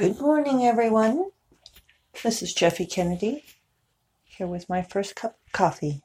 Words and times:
Good 0.00 0.18
morning, 0.18 0.64
everyone. 0.64 1.26
This 2.22 2.42
is 2.42 2.54
Jeffe 2.54 2.86
Kennedy 2.90 3.44
here 4.24 4.46
with 4.46 4.66
my 4.66 4.80
first 4.80 5.14
cup 5.14 5.36
of 5.46 5.52
coffee. 5.52 6.00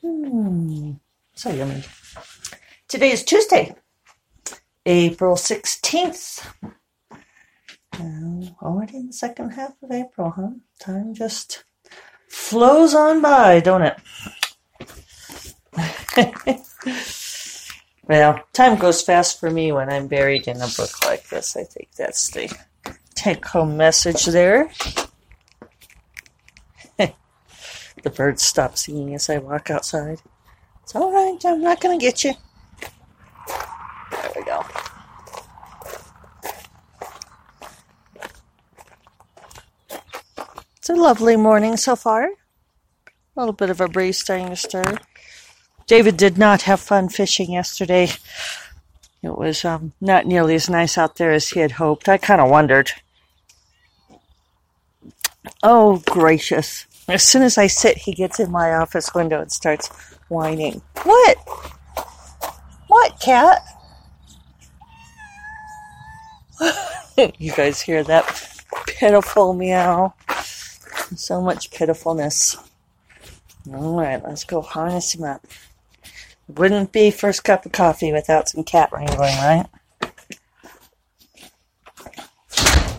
Hmm, 0.00 0.92
so 1.34 1.50
yummy. 1.50 1.84
Today 2.88 3.10
is 3.10 3.24
Tuesday, 3.24 3.74
April 4.86 5.34
16th. 5.34 6.50
And 7.98 8.54
already 8.62 8.96
in 8.96 9.08
the 9.08 9.12
second 9.12 9.50
half 9.50 9.74
of 9.82 9.90
April, 9.90 10.30
huh? 10.30 10.52
Time 10.80 11.12
just 11.12 11.64
flows 12.26 12.94
on 12.94 13.20
by, 13.20 13.60
don't 13.60 13.82
it? 13.82 14.00
Well, 18.08 18.40
time 18.52 18.78
goes 18.78 19.00
fast 19.00 19.38
for 19.38 19.48
me 19.48 19.70
when 19.70 19.88
I'm 19.88 20.08
buried 20.08 20.48
in 20.48 20.60
a 20.60 20.66
book 20.66 21.04
like 21.04 21.28
this. 21.28 21.56
I 21.56 21.62
think 21.62 21.90
that's 21.96 22.30
the 22.30 22.52
take 23.14 23.44
home 23.46 23.76
message 23.76 24.26
there. 24.26 24.70
the 26.98 28.10
birds 28.14 28.42
stop 28.42 28.76
singing 28.76 29.14
as 29.14 29.30
I 29.30 29.38
walk 29.38 29.70
outside. 29.70 30.20
It's 30.82 30.96
all 30.96 31.12
right, 31.12 31.38
I'm 31.44 31.62
not 31.62 31.80
going 31.80 31.96
to 31.96 32.04
get 32.04 32.24
you. 32.24 32.32
There 34.10 34.32
we 34.34 34.44
go. 34.44 34.64
It's 40.76 40.90
a 40.90 40.94
lovely 40.94 41.36
morning 41.36 41.76
so 41.76 41.94
far. 41.94 42.24
A 42.24 42.30
little 43.36 43.52
bit 43.52 43.70
of 43.70 43.80
a 43.80 43.86
breeze 43.86 44.18
starting 44.18 44.48
to 44.48 44.56
stir. 44.56 44.98
David 45.92 46.16
did 46.16 46.38
not 46.38 46.62
have 46.62 46.80
fun 46.80 47.10
fishing 47.10 47.52
yesterday. 47.52 48.08
It 49.22 49.36
was 49.36 49.62
um, 49.62 49.92
not 50.00 50.24
nearly 50.24 50.54
as 50.54 50.70
nice 50.70 50.96
out 50.96 51.16
there 51.16 51.32
as 51.32 51.50
he 51.50 51.60
had 51.60 51.72
hoped. 51.72 52.08
I 52.08 52.16
kind 52.16 52.40
of 52.40 52.48
wondered. 52.48 52.92
Oh, 55.62 56.02
gracious. 56.06 56.86
As 57.08 57.22
soon 57.22 57.42
as 57.42 57.58
I 57.58 57.66
sit, 57.66 57.98
he 57.98 58.14
gets 58.14 58.40
in 58.40 58.50
my 58.50 58.72
office 58.72 59.12
window 59.14 59.42
and 59.42 59.52
starts 59.52 59.88
whining. 60.28 60.80
What? 61.02 61.36
What, 62.86 63.20
cat? 63.20 63.60
you 67.38 67.52
guys 67.52 67.82
hear 67.82 68.02
that 68.02 68.64
pitiful 68.86 69.52
meow? 69.52 70.14
So 71.14 71.42
much 71.42 71.70
pitifulness. 71.70 72.56
All 73.70 74.00
right, 74.00 74.24
let's 74.24 74.44
go 74.44 74.62
harness 74.62 75.14
him 75.14 75.24
up. 75.24 75.46
Wouldn't 76.56 76.92
be 76.92 77.10
first 77.10 77.44
cup 77.44 77.64
of 77.66 77.72
coffee 77.72 78.12
without 78.12 78.48
some 78.48 78.64
cat 78.64 78.90
wrangling, 78.92 79.36
right? 79.36 79.66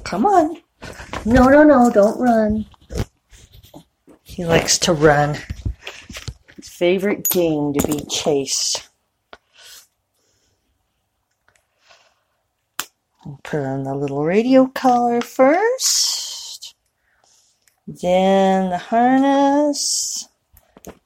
Come 0.03 0.25
on. 0.25 0.57
No, 1.25 1.47
no, 1.47 1.63
no, 1.63 1.91
don't 1.91 2.19
run. 2.19 2.65
He 4.23 4.45
likes 4.45 4.77
to 4.79 4.93
run. 4.93 5.37
His 6.55 6.69
favorite 6.69 7.29
game 7.29 7.73
to 7.73 7.87
be 7.87 8.03
chased. 8.05 8.89
put 13.43 13.59
on 13.59 13.83
the 13.83 13.95
little 13.95 14.23
radio 14.23 14.67
collar 14.67 15.21
first. 15.21 16.75
Then 17.87 18.69
the 18.69 18.77
harness 18.77 20.27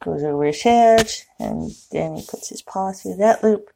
goes 0.04 0.24
over 0.24 0.46
his 0.46 0.62
head, 0.62 1.12
and 1.40 1.72
then 1.92 2.16
he 2.16 2.26
puts 2.26 2.50
his 2.50 2.62
paw 2.62 2.92
through 2.92 3.18
that 3.18 3.44
loop. 3.44 3.70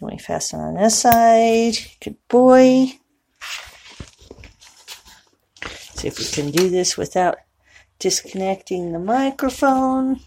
Then 0.00 0.10
we 0.10 0.18
fasten 0.18 0.60
on 0.60 0.74
this 0.74 0.98
side. 0.98 1.76
Good 2.00 2.16
boy. 2.28 2.98
See 5.94 6.08
if 6.08 6.18
we 6.18 6.24
can 6.24 6.50
do 6.50 6.68
this 6.68 6.96
without 6.96 7.38
disconnecting 7.98 8.92
the 8.92 8.98
microphone. 8.98 10.20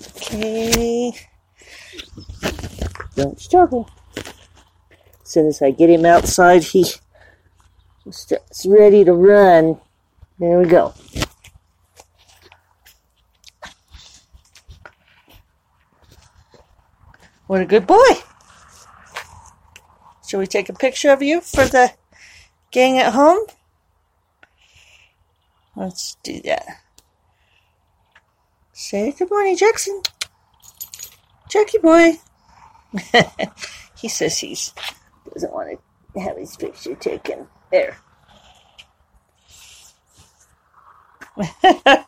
Okay. 0.00 1.12
Don't 3.16 3.40
struggle. 3.40 3.90
As 4.16 5.32
soon 5.32 5.46
as 5.46 5.60
I 5.62 5.70
get 5.70 5.90
him 5.90 6.04
outside, 6.04 6.62
he 6.62 6.84
starts 8.10 8.66
ready 8.66 9.04
to 9.04 9.12
run. 9.12 9.80
There 10.38 10.58
we 10.60 10.66
go. 10.66 10.94
What 17.48 17.62
a 17.62 17.66
good 17.66 17.86
boy. 17.86 18.10
Shall 20.28 20.38
we 20.40 20.46
take 20.46 20.68
a 20.68 20.74
picture 20.74 21.10
of 21.10 21.22
you 21.22 21.40
for 21.40 21.64
the 21.64 21.94
gang 22.70 22.98
at 22.98 23.14
home? 23.14 23.46
Let's 25.74 26.18
do 26.22 26.42
that. 26.42 26.66
Say 28.74 29.12
good 29.12 29.30
morning, 29.30 29.56
Jackson. 29.56 30.02
Jackie 31.48 31.78
boy. 31.78 32.18
he 33.98 34.08
says 34.08 34.36
he 34.36 34.54
doesn't 35.32 35.50
want 35.50 35.80
to 36.12 36.20
have 36.20 36.36
his 36.36 36.54
picture 36.54 36.96
taken. 36.96 37.46
There. 37.72 37.96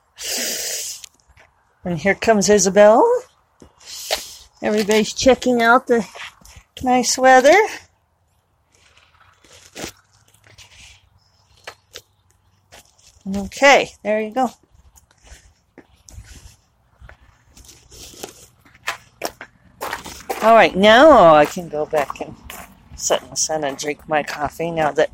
and 1.82 1.98
here 1.98 2.14
comes 2.14 2.50
Isabel. 2.50 3.02
Everybody's 4.62 5.12
checking 5.14 5.62
out 5.62 5.86
the 5.86 6.06
nice 6.82 7.16
weather. 7.16 7.56
Okay, 13.36 13.90
there 14.02 14.20
you 14.20 14.32
go. 14.32 14.50
All 20.42 20.54
right, 20.54 20.74
now 20.74 21.34
I 21.34 21.44
can 21.44 21.68
go 21.68 21.84
back 21.84 22.20
and 22.20 22.34
sit 22.96 23.22
in 23.22 23.28
the 23.28 23.36
sun 23.36 23.62
and 23.62 23.76
drink 23.76 24.08
my 24.08 24.22
coffee 24.22 24.70
now 24.70 24.90
that 24.92 25.10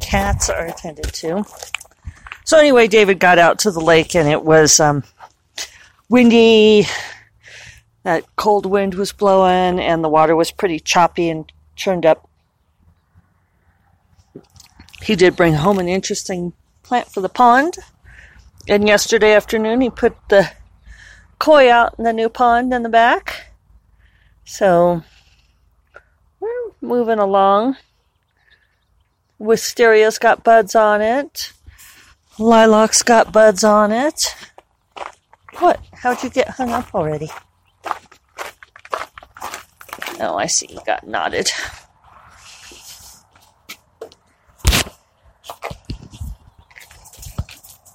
cats 0.00 0.50
are 0.50 0.66
attended 0.66 1.12
to. 1.14 1.44
So 2.44 2.58
anyway, 2.58 2.86
David 2.86 3.18
got 3.18 3.38
out 3.38 3.58
to 3.60 3.70
the 3.70 3.80
lake 3.80 4.14
and 4.14 4.28
it 4.28 4.42
was 4.42 4.78
um, 4.78 5.02
windy, 6.08 6.86
that 8.06 8.24
cold 8.36 8.64
wind 8.64 8.94
was 8.94 9.10
blowing 9.10 9.80
and 9.80 10.04
the 10.04 10.08
water 10.08 10.36
was 10.36 10.52
pretty 10.52 10.78
choppy 10.78 11.28
and 11.28 11.50
churned 11.74 12.06
up. 12.06 12.30
He 15.02 15.16
did 15.16 15.34
bring 15.34 15.54
home 15.54 15.80
an 15.80 15.88
interesting 15.88 16.52
plant 16.84 17.08
for 17.08 17.20
the 17.20 17.28
pond. 17.28 17.74
And 18.68 18.86
yesterday 18.86 19.32
afternoon, 19.32 19.80
he 19.80 19.90
put 19.90 20.14
the 20.28 20.52
koi 21.40 21.68
out 21.68 21.96
in 21.98 22.04
the 22.04 22.12
new 22.12 22.28
pond 22.28 22.72
in 22.72 22.84
the 22.84 22.88
back. 22.88 23.48
So 24.44 25.02
we're 26.38 26.70
moving 26.80 27.18
along. 27.18 27.76
Wisteria's 29.40 30.20
got 30.20 30.44
buds 30.44 30.76
on 30.76 31.02
it. 31.02 31.52
Lilac's 32.38 33.02
got 33.02 33.32
buds 33.32 33.64
on 33.64 33.90
it. 33.90 34.36
What? 35.58 35.80
How'd 35.92 36.22
you 36.22 36.30
get 36.30 36.50
hung 36.50 36.70
up 36.70 36.94
already? 36.94 37.30
Oh, 40.20 40.36
I 40.36 40.46
see. 40.46 40.78
Got 40.86 41.06
knotted. 41.06 41.50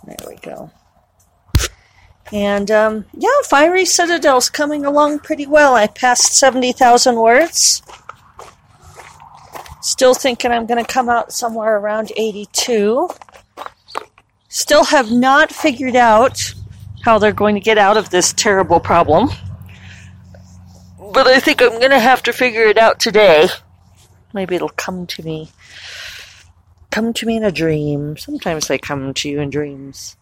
There 0.05 0.27
we 0.27 0.35
go. 0.37 0.71
And 2.31 2.71
um, 2.71 3.05
yeah, 3.13 3.29
Fiery 3.49 3.85
Citadel's 3.85 4.49
coming 4.49 4.85
along 4.85 5.19
pretty 5.19 5.45
well. 5.45 5.75
I 5.75 5.87
passed 5.87 6.33
70,000 6.33 7.15
words. 7.15 7.81
Still 9.81 10.13
thinking 10.13 10.51
I'm 10.51 10.65
going 10.65 10.83
to 10.83 10.91
come 10.91 11.09
out 11.09 11.33
somewhere 11.33 11.77
around 11.77 12.11
82. 12.15 13.09
Still 14.47 14.85
have 14.85 15.11
not 15.11 15.51
figured 15.51 15.95
out 15.95 16.53
how 17.03 17.17
they're 17.17 17.31
going 17.31 17.55
to 17.55 17.61
get 17.61 17.77
out 17.77 17.97
of 17.97 18.09
this 18.11 18.31
terrible 18.33 18.79
problem 18.79 19.29
but 21.13 21.27
I 21.27 21.39
think 21.39 21.61
I'm 21.61 21.79
gonna 21.79 21.99
have 21.99 22.23
to 22.23 22.33
figure 22.33 22.63
it 22.63 22.77
out 22.77 22.99
today. 22.99 23.47
Maybe 24.33 24.55
it'll 24.55 24.69
come 24.69 25.05
to 25.07 25.23
me. 25.23 25.51
Come 26.89 27.13
to 27.13 27.25
me 27.25 27.37
in 27.37 27.43
a 27.43 27.51
dream. 27.51 28.17
Sometimes 28.17 28.67
they 28.67 28.77
come 28.77 29.13
to 29.15 29.29
you 29.29 29.39
in 29.41 29.49
dreams. 29.49 30.17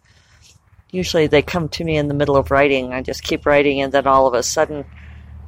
Usually 0.92 1.28
they 1.28 1.42
come 1.42 1.70
to 1.70 1.84
me 1.84 1.98
in 1.98 2.08
the 2.08 2.14
middle 2.14 2.36
of 2.36 2.52
writing. 2.52 2.94
I 2.94 3.02
just 3.02 3.24
keep 3.24 3.46
writing, 3.46 3.82
and 3.82 3.92
then 3.92 4.08
all 4.08 4.26
of 4.28 4.34
a 4.34 4.42
sudden, 4.42 4.86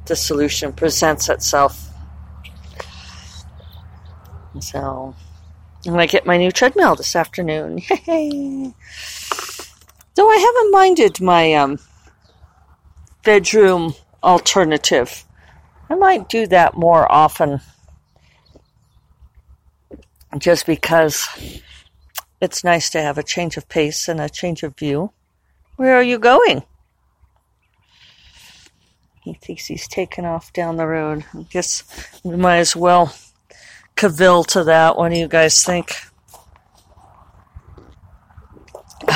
the 0.06 0.16
solution 0.16 0.72
presents 0.72 1.28
itself. 1.28 1.88
So, 4.60 5.14
I'm 5.84 5.92
gonna 5.92 6.06
get 6.06 6.26
my 6.26 6.36
new 6.36 6.52
treadmill 6.52 6.94
this 6.94 7.16
afternoon. 7.16 7.80
Though 10.14 10.30
I 10.30 10.36
haven't 10.36 10.70
minded 10.70 11.20
my 11.20 11.54
um, 11.54 11.78
bedroom 13.24 13.94
alternative 14.22 15.24
I 15.92 15.94
might 15.94 16.28
do 16.30 16.46
that 16.46 16.74
more 16.74 17.10
often 17.12 17.60
just 20.38 20.64
because 20.64 21.28
it's 22.40 22.64
nice 22.64 22.88
to 22.90 23.02
have 23.02 23.18
a 23.18 23.22
change 23.22 23.58
of 23.58 23.68
pace 23.68 24.08
and 24.08 24.18
a 24.18 24.30
change 24.30 24.62
of 24.62 24.74
view. 24.74 25.12
Where 25.76 25.94
are 25.94 26.02
you 26.02 26.18
going? 26.18 26.62
He 29.22 29.34
thinks 29.34 29.66
he's 29.66 29.86
taken 29.86 30.24
off 30.24 30.50
down 30.54 30.78
the 30.78 30.86
road. 30.86 31.26
I 31.34 31.42
guess 31.50 31.82
we 32.24 32.36
might 32.36 32.60
as 32.60 32.74
well 32.74 33.14
cavil 33.94 34.44
to 34.44 34.64
that. 34.64 34.96
What 34.96 35.10
do 35.10 35.18
you 35.18 35.28
guys 35.28 35.62
think? 35.62 35.94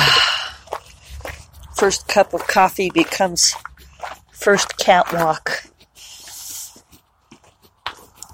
First 1.75 2.07
cup 2.07 2.35
of 2.35 2.45
coffee 2.45 2.91
becomes 2.91 3.55
first 4.31 4.77
catwalk. 4.77 5.66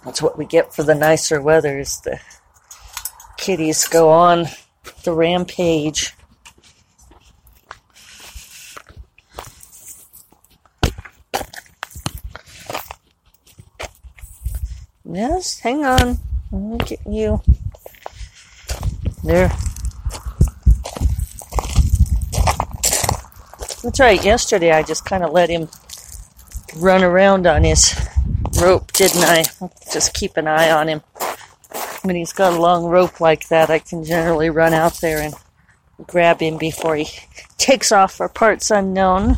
That's 0.05 0.21
what 0.21 0.37
we 0.37 0.45
get 0.45 0.73
for 0.73 0.83
the 0.83 0.95
nicer 0.95 1.41
weather 1.41 1.79
is 1.79 1.99
the 2.01 2.19
kitties 3.37 3.87
go 3.87 4.09
on 4.09 4.47
the 5.03 5.13
rampage. 5.13 6.13
Yes, 15.05 15.59
hang 15.59 15.85
on. 15.85 16.17
I'm 16.51 16.77
getting 16.79 17.13
you. 17.13 17.41
There. 19.23 19.49
That's 23.83 23.99
right. 23.99 24.23
Yesterday 24.23 24.71
I 24.71 24.83
just 24.83 25.05
kind 25.05 25.23
of 25.23 25.31
let 25.31 25.49
him 25.49 25.69
run 26.77 27.03
around 27.03 27.45
on 27.45 27.63
his 27.63 27.93
rope, 28.61 28.91
didn't 28.93 29.23
I? 29.23 29.43
Just 29.93 30.13
keep 30.13 30.35
an 30.37 30.47
eye 30.47 30.71
on 30.71 30.89
him 30.89 31.01
when 32.03 32.15
he's 32.15 32.33
got 32.33 32.53
a 32.53 32.61
long 32.61 32.85
rope 32.85 33.19
like 33.21 33.47
that, 33.47 33.69
I 33.69 33.79
can 33.79 34.03
generally 34.03 34.49
run 34.49 34.73
out 34.73 34.99
there 34.99 35.19
and 35.21 35.33
grab 36.05 36.41
him 36.41 36.57
before 36.57 36.95
he 36.95 37.07
takes 37.57 37.91
off 37.91 38.15
for 38.15 38.29
parts 38.29 38.69
unknown. 38.69 39.37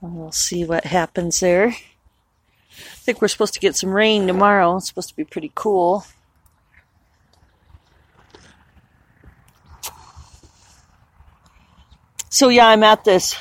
We'll 0.00 0.32
see 0.32 0.64
what 0.64 0.84
happens 0.84 1.40
there. 1.40 1.68
I 1.68 3.04
think 3.04 3.20
we're 3.20 3.28
supposed 3.28 3.54
to 3.54 3.60
get 3.60 3.76
some 3.76 3.90
rain 3.90 4.26
tomorrow. 4.26 4.76
It's 4.76 4.88
supposed 4.88 5.08
to 5.10 5.16
be 5.16 5.24
pretty 5.24 5.52
cool. 5.54 6.04
So, 12.28 12.48
yeah, 12.48 12.66
I'm 12.68 12.82
at 12.82 13.04
this 13.04 13.36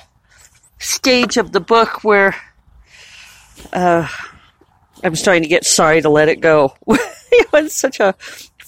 stage 0.77 1.37
of 1.37 1.51
the 1.51 1.59
book 1.59 2.03
where 2.03 2.35
uh, 3.73 4.07
I'm 5.03 5.15
starting 5.15 5.43
to 5.43 5.49
get 5.49 5.65
sorry 5.65 6.01
to 6.01 6.09
let 6.09 6.29
it 6.29 6.41
go. 6.41 6.75
it's 7.31 7.75
such 7.75 7.99
a 7.99 8.15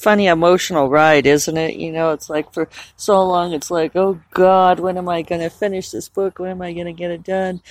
funny 0.04 0.28
emotional 0.28 0.90
ride, 0.90 1.26
isn't 1.26 1.58
it? 1.58 1.76
You 1.76 1.92
know, 1.92 2.12
it's 2.12 2.30
like 2.30 2.54
for 2.54 2.68
so 2.98 3.24
long, 3.26 3.54
it's 3.54 3.72
like, 3.72 3.96
oh 3.96 4.20
God, 4.32 4.80
when 4.80 4.98
am 4.98 5.08
I 5.08 5.22
going 5.22 5.42
to 5.42 5.50
finish 5.50 5.92
this 5.92 6.10
book? 6.10 6.40
When 6.40 6.52
am 6.52 6.62
I 6.62 6.74
going 6.74 6.88
to 6.88 6.94
get 6.94 7.12
it 7.12 7.24
done? 7.24 7.62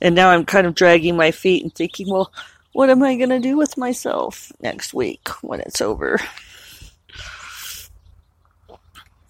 And 0.00 0.14
now 0.14 0.30
I'm 0.30 0.44
kind 0.44 0.66
of 0.66 0.74
dragging 0.74 1.16
my 1.16 1.30
feet 1.32 1.62
and 1.62 1.74
thinking, 1.74 2.08
well, 2.08 2.32
what 2.72 2.90
am 2.90 3.02
I 3.02 3.16
going 3.16 3.30
to 3.30 3.40
do 3.40 3.56
with 3.56 3.76
myself 3.76 4.52
next 4.60 4.94
week 4.94 5.28
when 5.42 5.60
it's 5.60 5.80
over? 5.80 6.20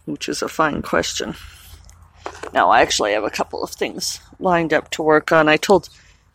Which 0.04 0.28
is 0.28 0.42
a 0.42 0.48
fine 0.48 0.82
question. 0.82 1.34
Now, 2.52 2.70
I 2.70 2.82
actually 2.82 3.12
have 3.12 3.24
a 3.24 3.30
couple 3.30 3.62
of 3.62 3.70
things 3.70 4.20
lined 4.38 4.74
up 4.74 4.90
to 4.90 5.02
work 5.02 5.32
on. 5.32 5.48
I 5.48 5.56
told 5.56 5.88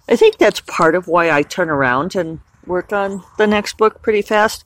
I 0.08 0.16
think 0.16 0.38
that's 0.38 0.60
part 0.62 0.96
of 0.96 1.08
why 1.08 1.32
I 1.32 1.42
turn 1.42 1.70
around 1.70 2.16
and 2.16 2.40
work 2.66 2.94
on 2.94 3.24
the 3.38 3.48
next 3.48 3.78
book 3.78 4.02
pretty 4.02 4.22
fast. 4.22 4.66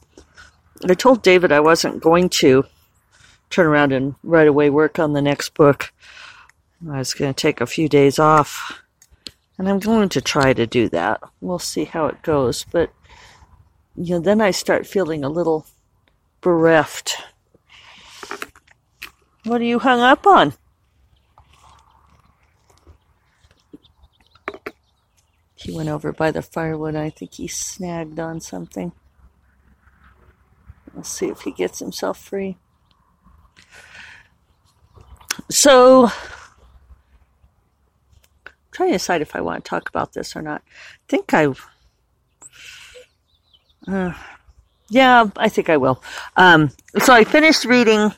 I 0.88 0.94
told 0.94 1.22
David 1.22 1.52
I 1.52 1.60
wasn't 1.60 2.02
going 2.02 2.30
to 2.30 2.66
turn 3.50 3.66
around 3.66 3.92
and 3.92 4.16
right 4.24 4.48
away 4.48 4.70
work 4.70 5.00
on 5.00 5.14
the 5.14 5.22
next 5.22 5.54
book. 5.54 5.92
I 6.90 6.98
was 6.98 7.14
going 7.14 7.34
to 7.34 7.42
take 7.42 7.62
a 7.62 7.66
few 7.66 7.90
days 7.90 8.20
off. 8.20 8.82
And 9.58 9.68
I'm 9.68 9.80
going 9.80 10.08
to 10.10 10.22
try 10.22 10.54
to 10.54 10.66
do 10.66 10.88
that. 10.90 11.22
We'll 11.42 11.60
see 11.60 11.84
how 11.84 12.06
it 12.08 12.22
goes. 12.22 12.66
But, 12.72 12.94
you 13.98 14.16
know, 14.16 14.22
then 14.22 14.40
I 14.40 14.52
start 14.52 14.88
feeling 14.88 15.24
a 15.26 15.30
little 15.30 15.66
bereft. 16.40 17.18
What 19.44 19.60
are 19.60 19.66
you 19.66 19.80
hung 19.80 20.00
up 20.00 20.26
on? 20.26 20.54
He 25.60 25.74
went 25.74 25.90
over 25.90 26.14
by 26.14 26.32
the 26.32 26.42
firewood. 26.42 26.96
I 26.96 27.10
think 27.10 27.34
he 27.34 27.48
snagged 27.48 28.18
on 28.18 28.40
something. 28.40 28.94
We'll 30.94 31.04
see 31.04 31.28
if 31.28 31.42
he 31.42 31.52
gets 31.52 31.80
himself 31.80 32.18
free. 32.18 32.56
So, 35.50 36.06
I'm 36.06 36.12
trying 38.72 38.90
to 38.90 38.94
decide 38.94 39.22
if 39.22 39.36
I 39.36 39.42
want 39.42 39.64
to 39.64 39.70
talk 39.70 39.90
about 39.90 40.14
this 40.14 40.34
or 40.36 40.42
not. 40.42 40.62
I 40.66 41.06
think 41.10 41.34
I. 41.34 41.54
Uh, 43.86 44.14
yeah, 44.90 45.26
I 45.36 45.50
think 45.50 45.70
I 45.70 45.76
will. 45.76 46.02
Um, 46.38 46.72
so 47.00 47.14
I 47.14 47.26
finished 47.26 47.66
reading 47.66 48.14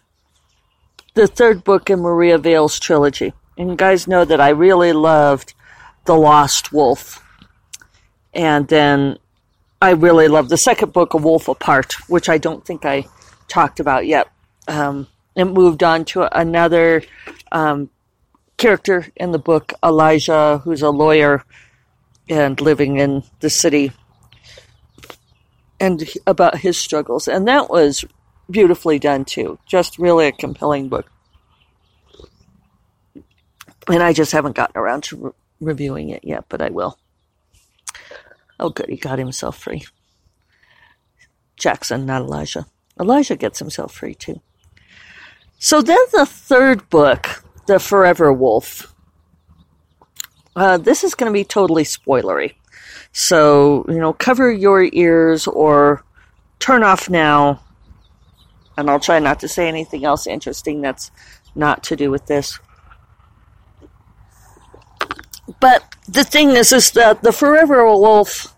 the 1.15 1.25
third 1.25 1.63
book 1.63 1.89
in 1.89 1.99
Maria 2.01 2.37
Vale's 2.37 2.79
trilogy. 2.79 3.33
And 3.57 3.71
you 3.71 3.75
guys 3.75 4.07
know 4.07 4.25
that 4.25 4.39
I 4.39 4.49
really 4.49 4.93
loved 4.93 5.53
The 6.05 6.15
Lost 6.15 6.71
Wolf. 6.71 7.19
And 8.33 8.67
then 8.67 9.17
I 9.81 9.91
really 9.91 10.27
love 10.27 10.49
the 10.49 10.57
second 10.57 10.93
book, 10.93 11.13
A 11.13 11.17
Wolf 11.17 11.47
Apart, 11.47 11.93
which 12.09 12.29
I 12.29 12.37
don't 12.37 12.65
think 12.65 12.85
I 12.85 13.05
talked 13.47 13.79
about 13.79 14.05
yet. 14.05 14.27
Um, 14.67 15.07
it 15.35 15.45
moved 15.45 15.83
on 15.83 16.05
to 16.05 16.37
another 16.37 17.03
um, 17.51 17.89
character 18.57 19.07
in 19.15 19.31
the 19.31 19.39
book, 19.39 19.73
Elijah, 19.83 20.61
who's 20.63 20.81
a 20.81 20.89
lawyer 20.89 21.43
and 22.29 22.61
living 22.61 22.97
in 22.97 23.23
the 23.39 23.49
city, 23.49 23.91
and 25.79 26.07
about 26.27 26.59
his 26.59 26.77
struggles. 26.77 27.27
And 27.27 27.47
that 27.47 27.69
was 27.69 28.05
beautifully 28.49 28.99
done 28.99 29.25
too. 29.25 29.57
Just 29.65 29.97
really 29.97 30.27
a 30.27 30.31
compelling 30.31 30.89
book. 30.89 31.11
And 33.87 34.03
I 34.03 34.13
just 34.13 34.31
haven't 34.31 34.55
gotten 34.55 34.79
around 34.79 35.03
to 35.05 35.17
re- 35.17 35.31
reviewing 35.59 36.09
it 36.09 36.23
yet, 36.23 36.45
but 36.47 36.61
I 36.61 36.69
will. 36.69 36.97
Oh, 38.61 38.69
good, 38.69 38.89
he 38.89 38.95
got 38.95 39.19
himself 39.19 39.57
free. 39.57 39.83
Jackson, 41.57 42.05
not 42.05 42.21
Elijah. 42.21 42.67
Elijah 42.99 43.35
gets 43.35 43.59
himself 43.59 43.93
free 43.93 44.13
too. 44.13 44.39
So 45.57 45.81
then 45.81 45.97
the 46.13 46.25
third 46.25 46.89
book, 46.89 47.43
The 47.67 47.79
Forever 47.79 48.31
Wolf. 48.31 48.93
Uh, 50.55 50.77
this 50.77 51.03
is 51.03 51.15
going 51.15 51.31
to 51.31 51.33
be 51.33 51.43
totally 51.43 51.83
spoilery. 51.83 52.53
So, 53.11 53.85
you 53.87 53.99
know, 53.99 54.13
cover 54.13 54.51
your 54.51 54.83
ears 54.93 55.47
or 55.47 56.03
turn 56.59 56.83
off 56.83 57.09
now. 57.09 57.61
And 58.77 58.89
I'll 58.89 58.99
try 58.99 59.19
not 59.19 59.39
to 59.41 59.47
say 59.47 59.67
anything 59.67 60.05
else 60.05 60.27
interesting 60.27 60.81
that's 60.81 61.11
not 61.55 61.83
to 61.85 61.95
do 61.95 62.09
with 62.09 62.25
this. 62.27 62.59
But 65.59 65.83
the 66.07 66.23
thing 66.23 66.51
is, 66.51 66.71
is 66.71 66.91
that 66.91 67.21
the 67.21 67.31
Forever 67.31 67.85
Wolf 67.85 68.50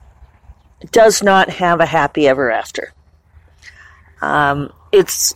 does 0.92 1.24
not 1.24 1.50
have 1.50 1.80
a 1.80 1.86
happy 1.86 2.28
ever 2.28 2.52
after. 2.52 2.94
Um, 4.22 4.72
it's 4.92 5.36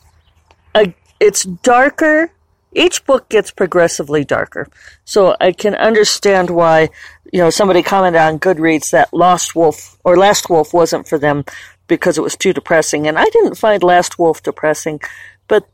a, 0.75 0.93
it's 1.19 1.43
darker. 1.43 2.31
Each 2.73 3.03
book 3.05 3.29
gets 3.29 3.51
progressively 3.51 4.23
darker, 4.23 4.67
so 5.03 5.35
I 5.39 5.51
can 5.51 5.73
understand 5.73 6.49
why 6.49 6.89
you 7.31 7.39
know 7.39 7.49
somebody 7.49 7.81
commented 7.81 8.21
on 8.21 8.39
Goodreads 8.39 8.91
that 8.91 9.13
Lost 9.13 9.55
Wolf 9.55 9.97
or 10.03 10.17
Last 10.17 10.49
Wolf 10.49 10.73
wasn't 10.73 11.07
for 11.07 11.17
them 11.17 11.43
because 11.87 12.17
it 12.17 12.21
was 12.21 12.35
too 12.35 12.53
depressing, 12.53 13.07
and 13.07 13.17
I 13.17 13.25
didn't 13.25 13.55
find 13.55 13.81
Last 13.81 14.19
Wolf 14.19 14.43
depressing, 14.43 14.99
but 15.47 15.67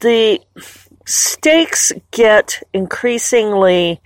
the 0.00 0.40
stakes 1.06 1.92
get 2.10 2.62
increasingly 2.72 4.00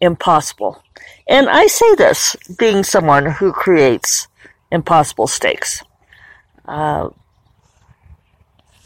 impossible. 0.00 0.82
And 1.28 1.48
I 1.48 1.66
say 1.66 1.94
this 1.94 2.36
being 2.58 2.82
someone 2.82 3.26
who 3.26 3.52
creates 3.52 4.28
impossible 4.70 5.26
stakes. 5.26 5.82
Uh, 6.66 7.10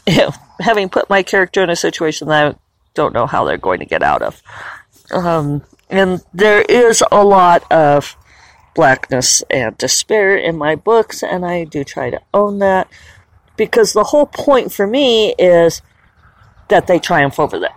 having 0.59 0.89
put 0.89 1.09
my 1.09 1.23
character 1.23 1.63
in 1.63 1.69
a 1.69 1.75
situation 1.75 2.27
that 2.27 2.53
I 2.53 2.57
don't 2.93 3.13
know 3.13 3.25
how 3.25 3.45
they're 3.45 3.57
going 3.57 3.79
to 3.79 3.85
get 3.85 4.03
out 4.03 4.21
of. 4.21 4.41
Um, 5.11 5.63
and 5.89 6.23
there 6.33 6.61
is 6.61 7.03
a 7.11 7.23
lot 7.23 7.69
of 7.71 8.15
blackness 8.73 9.41
and 9.49 9.77
despair 9.77 10.35
in 10.35 10.57
my 10.57 10.75
books, 10.75 11.23
and 11.23 11.45
I 11.45 11.63
do 11.63 11.83
try 11.83 12.09
to 12.09 12.21
own 12.33 12.59
that 12.59 12.89
because 13.57 13.93
the 13.93 14.03
whole 14.03 14.25
point 14.25 14.73
for 14.73 14.85
me 14.85 15.33
is 15.39 15.81
that 16.67 16.87
they 16.87 16.99
triumph 16.99 17.39
over 17.39 17.59
them. 17.59 17.71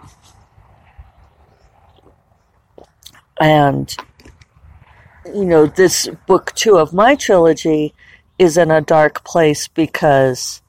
You 5.34 5.44
know, 5.44 5.66
this 5.66 6.08
book 6.26 6.52
two 6.54 6.78
of 6.78 6.92
my 6.92 7.14
trilogy 7.14 7.94
is 8.38 8.56
in 8.56 8.70
a 8.70 8.80
dark 8.80 9.24
place 9.24 9.68
because 9.68 10.62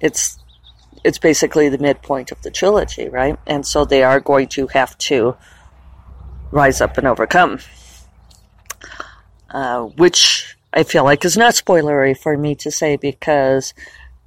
it's 0.00 0.38
it's 1.04 1.18
basically 1.18 1.68
the 1.68 1.78
midpoint 1.78 2.30
of 2.30 2.42
the 2.42 2.50
trilogy, 2.50 3.08
right? 3.08 3.38
And 3.46 3.66
so 3.66 3.84
they 3.84 4.02
are 4.02 4.20
going 4.20 4.48
to 4.48 4.66
have 4.68 4.98
to 4.98 5.36
rise 6.50 6.80
up 6.80 6.98
and 6.98 7.06
overcome, 7.06 7.60
uh, 9.50 9.84
which 9.84 10.56
I 10.74 10.82
feel 10.82 11.04
like 11.04 11.24
is 11.24 11.36
not 11.36 11.54
spoilery 11.54 12.16
for 12.16 12.36
me 12.36 12.54
to 12.56 12.70
say 12.70 12.96
because 12.96 13.72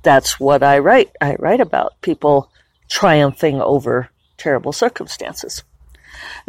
that's 0.02 0.40
what 0.40 0.64
I 0.64 0.80
write. 0.80 1.12
I 1.22 1.36
write 1.38 1.62
about 1.62 2.02
people 2.02 2.50
triumphing 2.90 3.62
over 3.62 4.10
terrible 4.38 4.74
circumstances. 4.74 5.64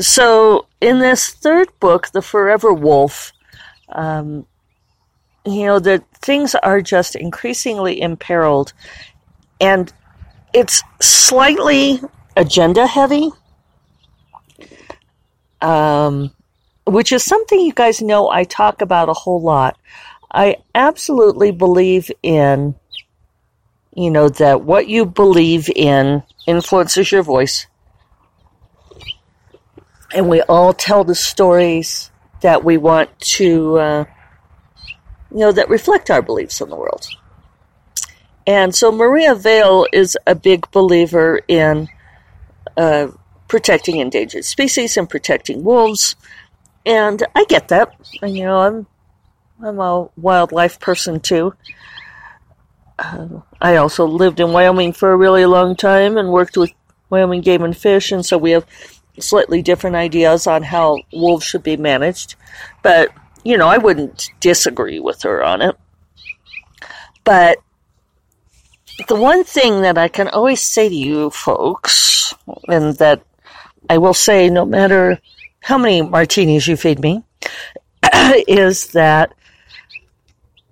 So 0.00 0.66
in 0.81 0.99
this 0.99 1.31
third 1.31 1.69
book, 1.81 2.09
The 2.09 2.23
Forever 2.23 2.73
Wolf, 2.73 3.33
um, 3.90 4.47
you 5.45 5.66
know, 5.66 5.78
the 5.78 6.02
things 6.21 6.54
are 6.54 6.81
just 6.81 7.16
increasingly 7.16 8.00
imperiled 8.00 8.73
and 9.61 9.93
it's 10.52 10.83
slightly 11.00 12.00
agenda 12.37 12.87
heavy. 12.87 13.31
Um, 15.61 16.33
which 16.87 17.12
is 17.12 17.25
something 17.25 17.59
you 17.59 17.73
guys 17.73 18.02
know 18.02 18.28
I 18.28 18.45
talk 18.45 18.83
about 18.83 19.09
a 19.09 19.14
whole 19.14 19.40
lot. 19.40 19.78
I 20.31 20.57
absolutely 20.75 21.52
believe 21.52 22.11
in, 22.23 22.75
you 23.95 24.11
know, 24.11 24.28
that 24.28 24.62
what 24.62 24.88
you 24.88 25.07
believe 25.07 25.71
in 25.75 26.23
influences 26.47 27.11
your 27.11 27.23
voice. 27.23 27.66
And 30.14 30.28
we 30.28 30.40
all 30.42 30.73
tell 30.73 31.02
the 31.04 31.14
stories 31.14 32.11
that 32.40 32.64
we 32.64 32.76
want 32.76 33.18
to, 33.18 33.78
uh, 33.78 34.04
you 35.30 35.38
know, 35.38 35.52
that 35.52 35.68
reflect 35.68 36.11
our 36.11 36.23
beliefs 36.23 36.61
in 36.61 36.71
the 36.71 36.76
world. 36.76 37.06
And 38.47 38.75
so 38.75 38.92
Maria 38.92 39.35
Vale 39.35 39.87
is 39.92 40.16
a 40.26 40.35
big 40.35 40.71
believer 40.71 41.40
in 41.49 41.88
uh, 42.76 43.09
protecting 43.49 43.97
endangered 43.97 44.44
species 44.44 44.97
and 44.97 45.09
protecting 45.09 45.64
wolves. 45.64 46.16
And 46.87 47.23
I 47.35 47.44
get 47.47 47.68
that. 47.68 47.94
You 48.23 48.44
know, 48.44 48.59
I'm 48.59 48.87
I'm 49.62 49.78
a 49.78 50.09
wildlife 50.16 50.78
person 50.80 51.21
too. 51.21 51.54
Uh, 52.99 53.40
I 53.61 53.76
also 53.76 54.06
lived 54.06 54.40
in 54.40 54.52
Wyoming 54.52 54.92
for 54.92 55.12
a 55.12 55.16
really 55.16 55.47
long 55.47 55.75
time 55.75 56.16
and 56.16 56.30
worked 56.30 56.56
with 56.56 56.73
Wyoming 57.11 57.40
Game 57.40 57.62
and 57.62 57.76
Fish, 57.76 58.12
and 58.12 58.25
so 58.25 58.37
we 58.37 58.52
have 58.52 58.66
slightly 59.18 59.62
different 59.62 59.97
ideas 59.97 60.47
on 60.47 60.62
how 60.62 60.99
wolves 61.12 61.44
should 61.44 61.62
be 61.62 61.76
managed. 61.76 62.37
But 62.83 63.11
you 63.44 63.59
know, 63.59 63.68
I 63.68 63.78
wouldn't 63.78 64.30
disagree 64.40 65.00
with 65.00 65.23
her 65.23 65.44
on 65.44 65.62
it. 65.62 65.76
But 67.25 67.59
the 69.09 69.16
one 69.16 69.44
thing 69.44 69.83
that 69.83 69.99
I 69.99 70.09
can 70.09 70.28
always 70.28 70.61
say 70.61 70.88
to 70.88 70.94
you 70.94 71.30
folks, 71.30 72.35
and 72.68 72.97
that 72.99 73.23
I 73.88 73.99
will 73.99 74.14
say 74.14 74.49
no 74.49 74.64
matter 74.64 75.18
how 75.61 75.78
many 75.78 76.02
martinis 76.02 76.66
you 76.66 76.76
feed 76.76 77.00
me, 77.00 77.23
is 78.12 78.88
that 78.88 79.35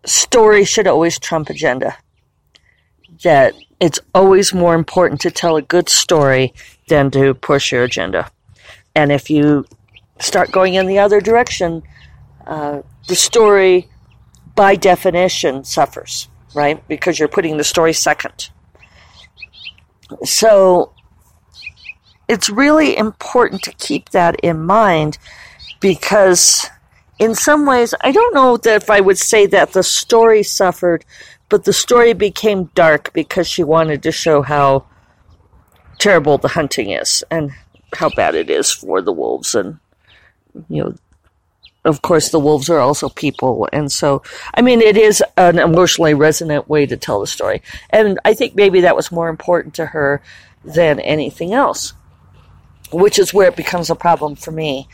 story 0.05 0.65
should 0.65 0.87
always 0.87 1.19
trump 1.19 1.51
agenda. 1.51 1.97
That 3.23 3.55
it's 3.81 4.01
always 4.15 4.55
more 4.55 4.75
important 4.75 5.21
to 5.23 5.31
tell 5.31 5.57
a 5.57 5.63
good 5.63 5.89
story 5.89 6.55
than 6.89 7.11
to 7.13 7.35
push 7.35 7.73
your 7.73 7.85
agenda. 7.85 8.31
And 8.95 9.11
if 9.11 9.31
you 9.31 9.65
start 10.21 10.53
going 10.53 10.75
in 10.75 10.87
the 10.87 10.99
other 10.99 11.21
direction, 11.21 11.83
uh, 12.47 12.83
the 13.09 13.15
story, 13.15 13.89
by 14.55 14.77
definition, 14.77 15.65
suffers 15.65 16.29
right? 16.55 16.87
Because 16.89 17.19
you're 17.19 17.29
putting 17.29 17.57
the 17.57 17.65
story 17.65 17.93
second. 17.93 18.51
So 20.25 20.93
it's 22.29 22.51
really 22.51 22.97
important 22.97 23.63
to 23.63 23.73
keep 23.73 24.11
that 24.11 24.37
in 24.41 24.63
mind 24.63 25.19
because 25.81 26.69
in 27.19 27.35
some 27.35 27.67
ways, 27.67 27.95
I 28.01 28.13
don't 28.13 28.35
know 28.35 28.57
that 28.57 28.83
if 28.83 28.91
I 28.91 29.01
would 29.01 29.19
say 29.19 29.47
that 29.47 29.73
the 29.73 29.83
story 29.83 30.43
suffered, 30.43 31.05
but 31.49 31.65
the 31.65 31.73
story 31.73 32.13
became 32.13 32.65
dark 32.75 33.13
because 33.13 33.47
she 33.47 33.65
wanted 33.65 34.03
to 34.03 34.13
show 34.13 34.43
how 34.43 34.87
terrible 36.03 36.37
the 36.37 36.49
hunting 36.49 36.91
is 36.91 37.23
and 37.31 37.53
how 37.95 38.11
bad 38.11 38.35
it 38.35 38.51
is 38.51 38.73
for 38.73 39.01
the 39.01 39.13
wolves 39.13 39.55
and 39.55 39.79
you 40.69 40.83
know 40.83 40.95
of 41.85 42.01
course, 42.03 42.29
the 42.29 42.39
wolves 42.39 42.71
are 42.71 42.79
also 42.79 43.09
people. 43.09 43.69
And 43.73 43.91
so, 43.91 44.23
I 44.55 44.63
mean, 44.63 44.81
it 44.81 44.97
is 44.97 45.21
an 45.37 45.59
emotionally 45.59 46.15
resonant 46.15 46.69
way 46.69 46.87
to 46.87 46.97
tell 46.97 47.19
the 47.19 47.27
story. 47.27 47.61
And 47.91 48.21
I 48.25 48.35
think 48.35 48.55
maybe 48.55 48.83
that 48.83 48.95
was 48.95 49.11
more 49.11 49.29
important 49.29 49.75
to 49.75 49.87
her 49.87 50.23
than 50.65 51.01
anything 51.01 51.53
else, 51.53 51.93
which 52.93 53.19
is 53.19 53.35
where 53.35 53.49
it 53.49 53.57
becomes 53.57 53.91
a 53.91 53.97
problem 53.97 54.37
for 54.37 54.53
me 54.53 54.87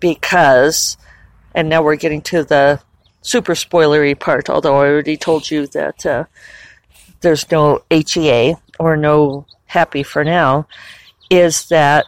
because, 0.00 0.96
and 1.54 1.68
now 1.68 1.82
we're 1.82 1.94
getting 1.94 2.22
to 2.22 2.42
the 2.42 2.80
super 3.22 3.54
spoilery 3.54 4.18
part, 4.18 4.50
although 4.50 4.78
I 4.78 4.88
already 4.88 5.16
told 5.16 5.48
you 5.52 5.68
that 5.68 6.04
uh, 6.04 6.24
there's 7.20 7.48
no 7.52 7.84
HEA 7.90 8.56
or 8.80 8.96
no 8.96 9.46
happy 9.66 10.02
for 10.02 10.24
now, 10.24 10.66
is 11.30 11.68
that 11.68 12.06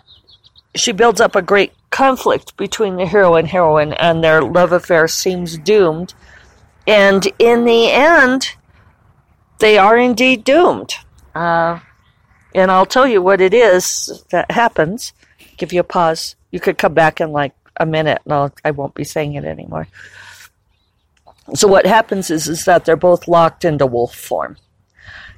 she 0.75 0.93
builds 0.93 1.21
up 1.21 1.35
a 1.35 1.43
great 1.43 1.73
conflict 1.91 2.57
between 2.57 2.97
the 2.97 3.07
hero 3.07 3.35
and 3.35 3.49
heroine, 3.49 3.93
and 3.95 4.23
their 4.23 4.43
love 4.43 4.73
affair 4.73 5.09
seems 5.09 5.57
doomed. 5.59 6.15
And 6.87 7.27
in 7.39 7.65
the 7.65 7.91
end, 7.91 8.55
they 9.59 9.79
are 9.79 9.97
indeed 9.97 10.45
doomed. 10.45 10.95
Uh, 11.35 11.81
and 12.55 12.71
I'll 12.71 12.87
tell 12.87 13.07
you 13.07 13.21
what 13.23 13.41
it 13.41 13.55
is 13.55 14.25
that 14.31 14.51
happens. 14.51 15.13
Give 15.57 15.73
you 15.73 15.81
a 15.81 15.85
pause. 15.85 16.37
You 16.51 16.61
could 16.61 16.79
come 16.79 16.95
back 16.95 17.21
in 17.21 17.33
like 17.33 17.55
a 17.79 17.87
minute, 17.87 18.21
and 18.25 18.33
I'll, 18.33 18.53
I 18.65 18.71
won't 18.71 18.95
be 18.95 19.05
saying 19.05 19.35
it 19.35 19.45
anymore. 19.45 19.89
So 21.55 21.69
what 21.69 21.87
happens 21.87 22.31
is, 22.31 22.49
is 22.49 22.65
that 22.65 22.85
they're 22.85 22.97
both 22.97 23.29
locked 23.29 23.65
into 23.65 23.87
wolf 23.87 24.15
form 24.15 24.57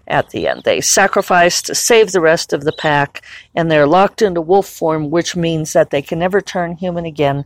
at 0.09 0.31
the 0.31 0.49
end. 0.49 0.63
They 0.65 0.81
sacrifice 0.81 1.63
to 1.63 1.75
save 1.75 2.13
the 2.13 2.21
rest 2.21 2.53
of 2.53 2.65
the 2.65 2.73
pack, 2.73 3.23
and 3.55 3.71
they're 3.71 3.87
locked 3.87 4.23
into 4.23 4.41
wolf 4.41 4.67
form, 4.67 5.11
which 5.11 5.37
means 5.37 5.73
that 5.75 5.91
they 5.91 6.03
can 6.03 6.19
never 6.19 6.41
turn 6.41 6.77
human 6.77 7.05
again. 7.05 7.45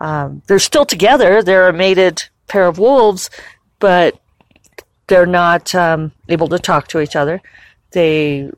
Um, 0.00 0.42
they're 0.46 0.58
still 0.58 0.84
together. 0.84 1.42
They're 1.42 1.68
a 1.68 1.72
mated 1.72 2.24
pair 2.48 2.66
of 2.66 2.78
wolves, 2.78 3.30
but 3.78 4.20
they're 5.06 5.26
not 5.26 5.74
um, 5.74 6.12
able 6.28 6.48
to 6.48 6.58
talk 6.58 6.88
to 6.88 7.00
each 7.00 7.16
other. 7.16 7.40
They 7.92 8.50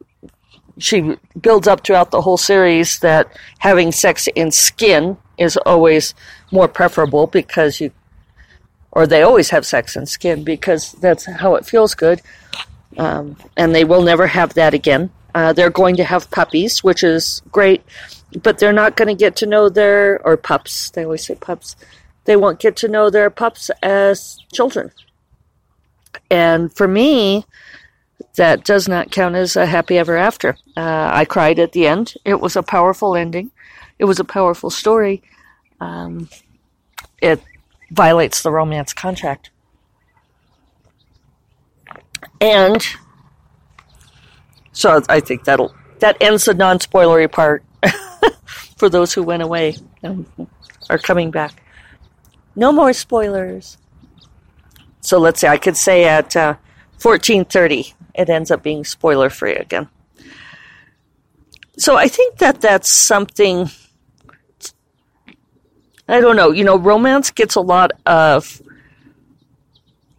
she 0.78 1.16
builds 1.40 1.66
up 1.66 1.84
throughout 1.84 2.10
the 2.10 2.20
whole 2.20 2.36
series 2.36 2.98
that 2.98 3.28
having 3.58 3.92
sex 3.92 4.28
in 4.34 4.50
skin 4.50 5.16
is 5.38 5.56
always 5.58 6.14
more 6.52 6.68
preferable 6.68 7.26
because 7.26 7.80
you 7.80 7.90
or 8.92 9.06
they 9.06 9.22
always 9.22 9.50
have 9.50 9.64
sex 9.66 9.96
in 9.96 10.06
skin 10.06 10.44
because 10.44 10.92
that's 10.92 11.24
how 11.24 11.54
it 11.54 11.66
feels 11.66 11.94
good 11.94 12.20
um, 12.96 13.36
and 13.56 13.74
they 13.74 13.84
will 13.84 14.02
never 14.02 14.26
have 14.26 14.54
that 14.54 14.74
again. 14.74 15.10
Uh, 15.34 15.52
they're 15.52 15.70
going 15.70 15.96
to 15.96 16.04
have 16.04 16.30
puppies, 16.30 16.82
which 16.82 17.04
is 17.04 17.42
great, 17.52 17.82
but 18.42 18.58
they're 18.58 18.72
not 18.72 18.96
going 18.96 19.08
to 19.08 19.14
get 19.14 19.36
to 19.36 19.46
know 19.46 19.68
their 19.68 20.20
or 20.26 20.36
pups. 20.36 20.90
They 20.90 21.04
always 21.04 21.26
say 21.26 21.34
pups. 21.34 21.76
They 22.24 22.36
won't 22.36 22.58
get 22.58 22.76
to 22.76 22.88
know 22.88 23.10
their 23.10 23.30
pups 23.30 23.70
as 23.82 24.38
children. 24.52 24.92
And 26.30 26.74
for 26.74 26.88
me, 26.88 27.44
that 28.36 28.64
does 28.64 28.88
not 28.88 29.10
count 29.10 29.34
as 29.34 29.56
a 29.56 29.66
happy 29.66 29.98
ever 29.98 30.16
after. 30.16 30.56
Uh, 30.76 31.10
I 31.12 31.24
cried 31.24 31.58
at 31.58 31.72
the 31.72 31.86
end. 31.86 32.14
It 32.24 32.40
was 32.40 32.56
a 32.56 32.62
powerful 32.62 33.14
ending. 33.14 33.50
It 33.98 34.04
was 34.04 34.18
a 34.18 34.24
powerful 34.24 34.70
story. 34.70 35.22
Um, 35.80 36.28
it 37.20 37.42
violates 37.90 38.42
the 38.42 38.50
romance 38.50 38.92
contract. 38.92 39.50
And 42.40 42.84
so 44.72 45.02
I 45.08 45.20
think 45.20 45.44
that'll 45.44 45.74
that 46.00 46.16
ends 46.20 46.44
the 46.44 46.54
non-spoilery 46.54 47.30
part 47.30 47.64
for 48.76 48.88
those 48.88 49.14
who 49.14 49.22
went 49.22 49.42
away 49.42 49.76
and 50.02 50.26
are 50.90 50.98
coming 50.98 51.30
back. 51.30 51.62
No 52.54 52.72
more 52.72 52.92
spoilers. 52.92 53.78
So 55.00 55.18
let's 55.18 55.40
say 55.40 55.48
I 55.48 55.56
could 55.56 55.76
say 55.76 56.04
at 56.04 56.36
uh, 56.36 56.56
14:30 56.98 57.94
it 58.14 58.28
ends 58.28 58.50
up 58.50 58.62
being 58.62 58.84
spoiler 58.84 59.30
free 59.30 59.54
again. 59.54 59.88
So 61.78 61.96
I 61.96 62.08
think 62.08 62.38
that 62.38 62.60
that's 62.60 62.90
something 62.90 63.70
I 66.08 66.20
don't 66.20 66.36
know, 66.36 66.52
you 66.52 66.64
know, 66.64 66.78
romance 66.78 67.30
gets 67.30 67.56
a 67.56 67.60
lot 67.60 67.92
of 68.06 68.62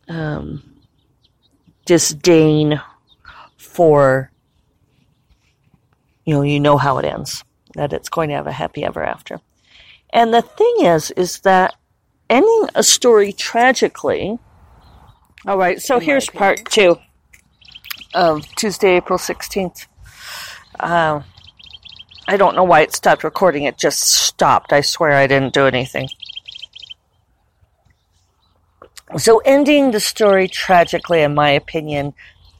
um, 0.09 0.63
disdain 1.87 2.79
for 3.57 4.29
you 6.25 6.33
know 6.35 6.43
you 6.43 6.59
know 6.59 6.77
how 6.77 6.99
it 6.99 7.05
ends 7.05 7.43
that 7.73 7.93
it's 7.93 8.09
going 8.09 8.29
to 8.29 8.35
have 8.35 8.47
a 8.47 8.51
happy 8.51 8.83
ever 8.83 9.03
after 9.03 9.39
And 10.11 10.33
the 10.33 10.41
thing 10.41 10.75
is, 10.81 11.11
is 11.11 11.39
that 11.39 11.75
ending 12.29 12.69
a 12.75 12.83
story 12.83 13.31
tragically. 13.33 14.37
All 15.45 15.57
right, 15.57 15.81
so 15.81 15.99
here's 15.99 16.29
part 16.29 16.65
two 16.65 16.97
of 18.13 18.45
Tuesday, 18.55 18.97
April 18.97 19.19
16th. 19.19 19.87
Uh, 20.79 21.21
I 22.27 22.37
don't 22.37 22.55
know 22.55 22.63
why 22.63 22.81
it 22.81 22.93
stopped 22.93 23.23
recording. 23.23 23.63
It 23.63 23.77
just 23.77 24.01
stopped. 24.01 24.73
I 24.73 24.81
swear 24.81 25.13
I 25.13 25.27
didn't 25.27 25.53
do 25.53 25.65
anything. 25.65 26.09
So, 29.15 29.37
ending 29.39 29.91
the 29.91 30.01
story 30.01 30.49
tragically, 30.49 31.21
in 31.21 31.33
my 31.33 31.51
opinion, 31.51 32.13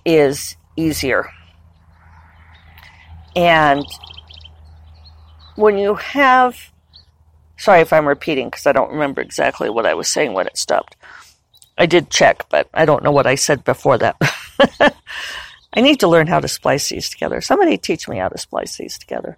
is 0.06 0.56
easier. 0.78 1.30
And 3.36 3.86
when 5.56 5.78
you 5.78 5.96
have, 5.96 6.58
sorry 7.58 7.82
if 7.82 7.92
I'm 7.92 8.08
repeating 8.08 8.48
because 8.48 8.66
I 8.66 8.72
don't 8.72 8.92
remember 8.92 9.22
exactly 9.22 9.70
what 9.70 9.86
I 9.86 9.94
was 9.94 10.08
saying 10.08 10.34
when 10.34 10.48
it 10.48 10.58
stopped. 10.58 10.96
I 11.78 11.86
did 11.86 12.10
check, 12.10 12.48
but 12.50 12.70
I 12.74 12.86
don't 12.86 13.04
know 13.04 13.12
what 13.12 13.28
I 13.28 13.36
said 13.36 13.64
before 13.64 13.98
that. 13.98 14.16
I 15.74 15.82
need 15.82 16.00
to 16.00 16.08
learn 16.08 16.28
how 16.28 16.40
to 16.40 16.48
splice 16.48 16.90
these 16.90 17.10
together. 17.10 17.42
Somebody 17.42 17.78
teach 17.78 18.08
me 18.08 18.18
how 18.18 18.30
to 18.30 18.38
splice 18.38 18.78
these 18.78 18.98
together. 18.98 19.38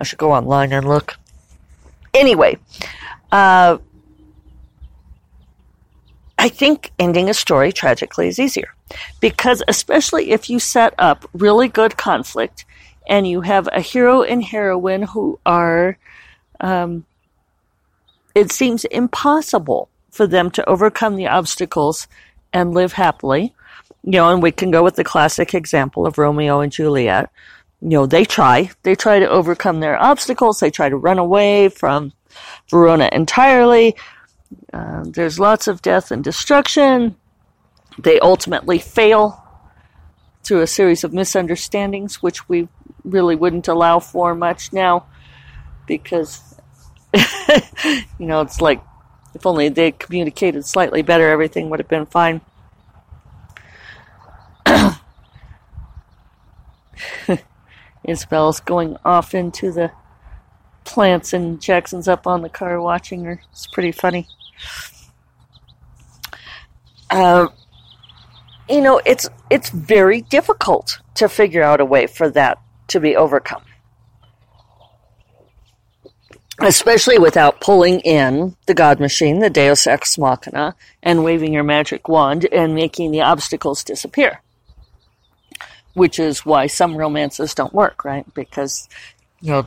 I 0.00 0.04
should 0.04 0.18
go 0.18 0.32
online 0.32 0.72
and 0.72 0.88
look. 0.88 1.16
Anyway, 2.12 2.58
uh, 3.30 3.78
I 6.40 6.48
think 6.48 6.90
ending 6.98 7.28
a 7.28 7.34
story 7.34 7.70
tragically 7.70 8.26
is 8.26 8.38
easier 8.38 8.74
because, 9.20 9.62
especially 9.68 10.30
if 10.30 10.48
you 10.48 10.58
set 10.58 10.94
up 10.98 11.28
really 11.34 11.68
good 11.68 11.98
conflict 11.98 12.64
and 13.06 13.28
you 13.28 13.42
have 13.42 13.68
a 13.70 13.82
hero 13.82 14.22
and 14.22 14.42
heroine 14.42 15.02
who 15.02 15.38
are, 15.44 15.98
um, 16.58 17.04
it 18.34 18.50
seems 18.50 18.86
impossible 18.86 19.90
for 20.10 20.26
them 20.26 20.50
to 20.52 20.66
overcome 20.66 21.16
the 21.16 21.26
obstacles 21.26 22.08
and 22.54 22.72
live 22.72 22.94
happily. 22.94 23.54
You 24.02 24.12
know, 24.12 24.30
and 24.30 24.42
we 24.42 24.50
can 24.50 24.70
go 24.70 24.82
with 24.82 24.96
the 24.96 25.04
classic 25.04 25.52
example 25.52 26.06
of 26.06 26.16
Romeo 26.16 26.60
and 26.60 26.72
Juliet. 26.72 27.28
You 27.82 27.90
know, 27.90 28.06
they 28.06 28.24
try. 28.24 28.70
They 28.82 28.94
try 28.94 29.18
to 29.18 29.28
overcome 29.28 29.80
their 29.80 30.00
obstacles. 30.00 30.58
They 30.58 30.70
try 30.70 30.88
to 30.88 30.96
run 30.96 31.18
away 31.18 31.68
from 31.68 32.14
Verona 32.70 33.10
entirely 33.12 33.94
uh, 34.72 35.04
there's 35.06 35.38
lots 35.38 35.68
of 35.68 35.82
death 35.82 36.10
and 36.10 36.24
destruction. 36.24 37.16
They 37.98 38.18
ultimately 38.20 38.78
fail 38.78 39.44
through 40.42 40.62
a 40.62 40.66
series 40.66 41.04
of 41.04 41.12
misunderstandings, 41.12 42.22
which 42.22 42.48
we 42.48 42.68
really 43.04 43.36
wouldn't 43.36 43.68
allow 43.68 43.98
for 43.98 44.34
much 44.34 44.72
now 44.72 45.06
because, 45.86 46.54
you 47.14 48.26
know, 48.26 48.40
it's 48.40 48.60
like 48.60 48.82
if 49.34 49.46
only 49.46 49.68
they 49.68 49.92
communicated 49.92 50.66
slightly 50.66 51.02
better, 51.02 51.28
everything 51.28 51.70
would 51.70 51.78
have 51.80 51.88
been 51.88 52.06
fine. 52.06 52.40
Isabel's 58.04 58.60
going 58.60 58.96
off 59.04 59.34
into 59.34 59.70
the 59.72 59.92
plants, 60.84 61.32
and 61.32 61.60
Jackson's 61.60 62.08
up 62.08 62.26
on 62.26 62.42
the 62.42 62.48
car 62.48 62.80
watching 62.80 63.24
her. 63.24 63.40
It's 63.52 63.66
pretty 63.68 63.92
funny. 63.92 64.26
Uh, 67.10 67.48
you 68.68 68.80
know, 68.80 69.00
it's 69.04 69.28
it's 69.50 69.70
very 69.70 70.22
difficult 70.22 71.00
to 71.14 71.28
figure 71.28 71.62
out 71.62 71.80
a 71.80 71.84
way 71.84 72.06
for 72.06 72.30
that 72.30 72.58
to 72.88 73.00
be 73.00 73.16
overcome, 73.16 73.62
especially 76.60 77.18
without 77.18 77.60
pulling 77.60 78.00
in 78.00 78.56
the 78.66 78.74
God 78.74 79.00
machine, 79.00 79.40
the 79.40 79.50
Deus 79.50 79.86
ex 79.86 80.16
machina, 80.16 80.76
and 81.02 81.24
waving 81.24 81.52
your 81.52 81.64
magic 81.64 82.08
wand 82.08 82.46
and 82.52 82.74
making 82.74 83.10
the 83.10 83.22
obstacles 83.22 83.82
disappear. 83.82 84.40
Which 85.94 86.20
is 86.20 86.46
why 86.46 86.68
some 86.68 86.96
romances 86.96 87.54
don't 87.54 87.74
work, 87.74 88.04
right? 88.04 88.32
Because 88.34 88.88
you 89.40 89.50
know 89.50 89.66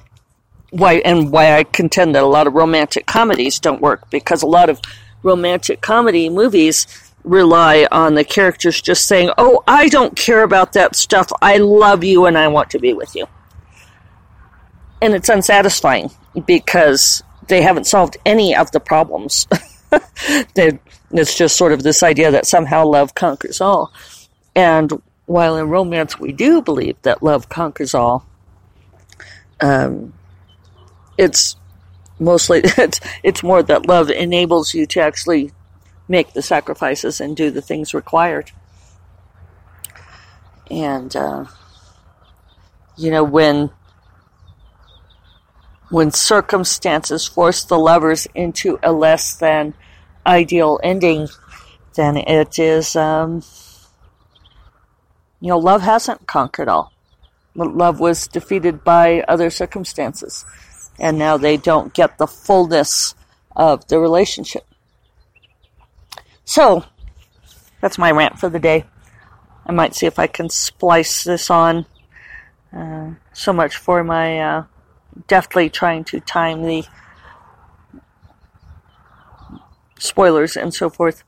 why 0.73 0.95
and 1.05 1.31
why 1.31 1.55
I 1.55 1.63
contend 1.65 2.15
that 2.15 2.23
a 2.23 2.27
lot 2.27 2.47
of 2.47 2.53
romantic 2.53 3.05
comedies 3.05 3.59
don't 3.59 3.79
work 3.79 4.09
because 4.09 4.41
a 4.41 4.47
lot 4.47 4.69
of 4.69 4.81
romantic 5.21 5.81
comedy 5.81 6.29
movies 6.29 6.87
rely 7.23 7.87
on 7.91 8.15
the 8.15 8.23
characters 8.23 8.81
just 8.81 9.07
saying, 9.07 9.29
"Oh, 9.37 9.63
I 9.67 9.87
don't 9.87 10.15
care 10.15 10.41
about 10.41 10.73
that 10.73 10.95
stuff. 10.95 11.31
I 11.41 11.57
love 11.57 12.03
you 12.03 12.25
and 12.25 12.37
I 12.37 12.47
want 12.47 12.71
to 12.71 12.79
be 12.79 12.91
with 12.91 13.15
you." 13.15 13.27
And 14.99 15.13
it's 15.13 15.29
unsatisfying 15.29 16.09
because 16.47 17.21
they 17.47 17.61
haven't 17.61 17.85
solved 17.85 18.17
any 18.25 18.55
of 18.55 18.71
the 18.71 18.79
problems. 18.79 19.47
it's 20.55 21.37
just 21.37 21.55
sort 21.55 21.71
of 21.71 21.83
this 21.83 22.01
idea 22.01 22.31
that 22.31 22.47
somehow 22.47 22.83
love 22.85 23.13
conquers 23.13 23.61
all. 23.61 23.93
And 24.55 24.91
while 25.27 25.55
in 25.55 25.69
romance 25.69 26.19
we 26.19 26.31
do 26.31 26.63
believe 26.63 26.99
that 27.03 27.21
love 27.21 27.47
conquers 27.47 27.93
all, 27.93 28.25
um, 29.61 30.13
it's 31.17 31.55
mostly 32.19 32.61
it's 32.63 32.99
it's 33.23 33.43
more 33.43 33.63
that 33.63 33.87
love 33.87 34.09
enables 34.09 34.73
you 34.73 34.85
to 34.87 34.99
actually 34.99 35.51
make 36.07 36.33
the 36.33 36.41
sacrifices 36.41 37.21
and 37.21 37.35
do 37.35 37.49
the 37.49 37.61
things 37.61 37.93
required. 37.93 38.51
And 40.69 41.15
uh, 41.15 41.45
you 42.97 43.11
know 43.11 43.23
when 43.23 43.71
when 45.89 46.11
circumstances 46.11 47.27
force 47.27 47.63
the 47.63 47.77
lovers 47.77 48.27
into 48.33 48.79
a 48.81 48.91
less 48.91 49.35
than 49.35 49.75
ideal 50.25 50.79
ending, 50.81 51.27
then 51.95 52.17
it 52.17 52.57
is 52.57 52.95
um, 52.95 53.43
you 55.39 55.49
know 55.49 55.59
love 55.59 55.81
hasn't 55.81 56.27
conquered 56.27 56.67
all. 56.67 56.91
Love 57.55 57.99
was 57.99 58.27
defeated 58.27 58.83
by 58.83 59.21
other 59.27 59.51
circumstances 59.51 60.43
and 61.03 61.17
now 61.17 61.35
they 61.35 61.57
don't 61.57 61.93
get 61.93 62.17
the 62.17 62.25
fullness 62.25 63.13
of 63.57 63.85
the 63.89 63.99
relationship. 63.99 64.65
So, 66.45 66.85
that's 67.81 67.97
my 67.97 68.09
rant 68.09 68.39
for 68.39 68.47
the 68.47 68.57
day. 68.57 68.85
I 69.65 69.73
might 69.73 69.95
see 69.95 70.05
if 70.05 70.17
I 70.17 70.27
can 70.27 70.49
splice 70.49 71.25
this 71.25 71.49
on. 71.49 71.85
Uh, 72.71 73.15
so 73.33 73.51
much 73.51 73.75
for 73.75 74.01
my 74.05 74.39
uh, 74.39 74.63
deftly 75.27 75.69
trying 75.69 76.05
to 76.05 76.21
time 76.21 76.63
the 76.63 76.85
spoilers 79.99 80.55
and 80.55 80.73
so 80.73 80.89
forth. 80.89 81.25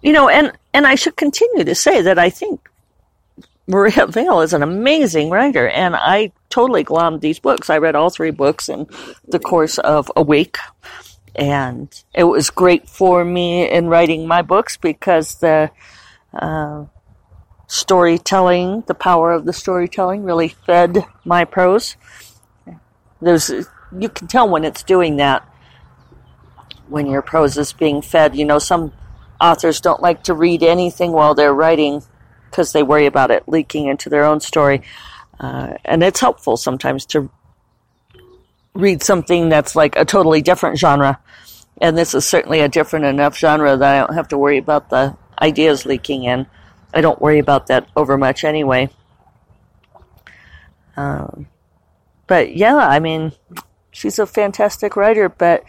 You 0.00 0.12
know, 0.12 0.30
and 0.30 0.52
and 0.72 0.86
I 0.86 0.94
should 0.94 1.16
continue 1.16 1.64
to 1.64 1.74
say 1.74 2.00
that 2.00 2.18
I 2.18 2.30
think 2.30 2.67
Maria 3.68 4.06
Vale 4.06 4.40
is 4.40 4.54
an 4.54 4.62
amazing 4.62 5.28
writer, 5.28 5.68
and 5.68 5.94
I 5.94 6.32
totally 6.48 6.84
glommed 6.84 7.20
these 7.20 7.38
books. 7.38 7.68
I 7.68 7.76
read 7.76 7.94
all 7.94 8.08
three 8.08 8.30
books 8.30 8.70
in 8.70 8.86
the 9.26 9.38
course 9.38 9.76
of 9.76 10.10
a 10.16 10.22
week, 10.22 10.56
and 11.36 11.88
it 12.14 12.24
was 12.24 12.48
great 12.48 12.88
for 12.88 13.22
me 13.26 13.70
in 13.70 13.88
writing 13.88 14.26
my 14.26 14.40
books 14.40 14.78
because 14.78 15.34
the 15.40 15.70
uh, 16.32 16.86
storytelling, 17.66 18.84
the 18.86 18.94
power 18.94 19.32
of 19.32 19.44
the 19.44 19.52
storytelling, 19.52 20.22
really 20.24 20.48
fed 20.48 21.04
my 21.26 21.44
prose. 21.44 21.96
There's 23.20 23.50
you 23.50 24.08
can 24.08 24.28
tell 24.28 24.48
when 24.48 24.64
it's 24.64 24.82
doing 24.82 25.16
that 25.16 25.46
when 26.88 27.06
your 27.06 27.20
prose 27.20 27.58
is 27.58 27.74
being 27.74 28.00
fed. 28.00 28.34
You 28.34 28.46
know, 28.46 28.58
some 28.58 28.94
authors 29.38 29.82
don't 29.82 30.00
like 30.00 30.22
to 30.24 30.32
read 30.32 30.62
anything 30.62 31.12
while 31.12 31.34
they're 31.34 31.52
writing 31.52 32.02
because 32.50 32.72
they 32.72 32.82
worry 32.82 33.06
about 33.06 33.30
it 33.30 33.48
leaking 33.48 33.86
into 33.86 34.08
their 34.08 34.24
own 34.24 34.40
story. 34.40 34.82
Uh, 35.38 35.74
and 35.84 36.02
it's 36.02 36.20
helpful 36.20 36.56
sometimes 36.56 37.06
to 37.06 37.30
read 38.74 39.02
something 39.02 39.48
that's 39.48 39.76
like 39.76 39.96
a 39.96 40.04
totally 40.04 40.42
different 40.42 40.78
genre. 40.78 41.20
And 41.80 41.96
this 41.96 42.14
is 42.14 42.26
certainly 42.26 42.60
a 42.60 42.68
different 42.68 43.04
enough 43.04 43.36
genre 43.36 43.76
that 43.76 43.94
I 43.94 44.06
don't 44.06 44.14
have 44.14 44.28
to 44.28 44.38
worry 44.38 44.58
about 44.58 44.90
the 44.90 45.16
ideas 45.40 45.86
leaking 45.86 46.24
in. 46.24 46.46
I 46.92 47.00
don't 47.00 47.20
worry 47.20 47.38
about 47.38 47.68
that 47.68 47.88
over 47.96 48.16
much 48.18 48.44
anyway. 48.44 48.90
Um, 50.96 51.46
but 52.26 52.56
yeah, 52.56 52.76
I 52.76 52.98
mean, 52.98 53.32
she's 53.92 54.18
a 54.18 54.26
fantastic 54.26 54.96
writer, 54.96 55.28
but 55.28 55.64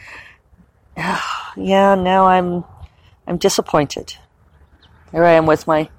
yeah, 0.98 1.96
now 1.96 2.26
I'm 2.26 2.64
I'm 3.28 3.38
disappointed. 3.38 4.16
Here 5.12 5.24
I 5.24 5.34
am 5.34 5.46
with 5.46 5.68
my 5.68 5.90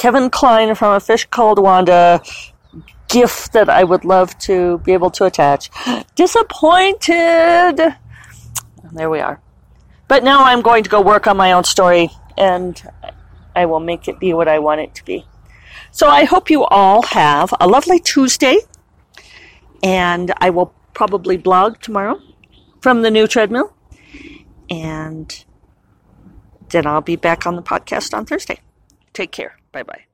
Kevin 0.00 0.30
Kline 0.30 0.74
from 0.74 0.94
A 0.94 0.98
Fish 1.00 1.26
Called 1.26 1.58
Wanda 1.58 2.22
gift 3.08 3.52
that 3.52 3.68
I 3.68 3.84
would 3.84 4.06
love 4.06 4.36
to 4.38 4.78
be 4.78 4.94
able 4.94 5.10
to 5.10 5.26
attach. 5.26 5.68
Disappointed! 6.14 7.76
There 8.92 9.10
we 9.10 9.20
are. 9.20 9.42
But 10.08 10.24
now 10.24 10.44
I'm 10.44 10.62
going 10.62 10.84
to 10.84 10.88
go 10.88 11.02
work 11.02 11.26
on 11.26 11.36
my 11.36 11.52
own 11.52 11.64
story 11.64 12.08
and 12.38 12.82
I 13.54 13.66
will 13.66 13.78
make 13.78 14.08
it 14.08 14.18
be 14.18 14.32
what 14.32 14.48
I 14.48 14.58
want 14.58 14.80
it 14.80 14.94
to 14.94 15.04
be. 15.04 15.26
So 15.90 16.08
I 16.08 16.24
hope 16.24 16.48
you 16.48 16.64
all 16.64 17.02
have 17.02 17.52
a 17.60 17.68
lovely 17.68 17.98
Tuesday 18.00 18.56
and 19.82 20.32
I 20.38 20.48
will 20.48 20.72
probably 20.94 21.36
blog 21.36 21.78
tomorrow 21.80 22.18
from 22.80 23.02
the 23.02 23.10
new 23.10 23.26
treadmill. 23.26 23.76
And 24.70 25.44
then 26.70 26.86
I'll 26.86 27.02
be 27.02 27.16
back 27.16 27.46
on 27.46 27.56
the 27.56 27.62
podcast 27.62 28.14
on 28.16 28.24
Thursday. 28.24 28.60
Take 29.12 29.30
care. 29.30 29.59
Bye 29.72 29.82
bye. 29.84 30.09